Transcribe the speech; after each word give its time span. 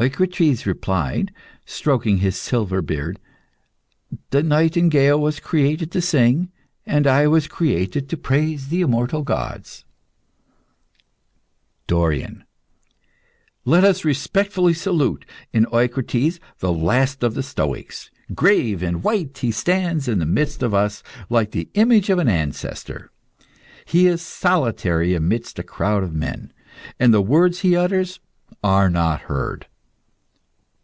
Eucrites 0.00 0.66
replied, 0.66 1.30
stroking 1.64 2.18
his 2.18 2.36
silver 2.36 2.82
beard 2.82 3.20
"The 4.30 4.42
nightingale 4.42 5.20
was 5.20 5.38
created 5.38 5.92
to 5.92 6.00
sing, 6.00 6.50
and 6.84 7.06
I 7.06 7.28
was 7.28 7.46
created 7.46 8.08
to 8.08 8.16
praise 8.16 8.66
the 8.66 8.80
immortal 8.80 9.22
gods." 9.22 9.84
DORION. 11.86 12.42
Let 13.64 13.84
us 13.84 14.04
respectfully 14.04 14.74
salute, 14.74 15.24
in 15.52 15.66
Eucrites, 15.72 16.40
the 16.58 16.72
last 16.72 17.22
of 17.22 17.34
the 17.34 17.42
stoics. 17.44 18.10
Grave 18.34 18.82
and 18.82 19.04
white, 19.04 19.38
he 19.38 19.52
stands 19.52 20.08
in 20.08 20.18
the 20.18 20.26
midst 20.26 20.64
of 20.64 20.74
us 20.74 21.04
like 21.30 21.52
the 21.52 21.68
image 21.74 22.10
of 22.10 22.18
an 22.18 22.28
ancestor. 22.28 23.12
He 23.84 24.08
is 24.08 24.20
solitary 24.20 25.14
amidst 25.14 25.60
a 25.60 25.62
crowd 25.62 26.02
of 26.02 26.12
men, 26.12 26.52
and 26.98 27.14
the 27.14 27.22
words 27.22 27.60
he 27.60 27.76
utters 27.76 28.18
are 28.64 28.90
not 28.90 29.20
heard. 29.22 29.66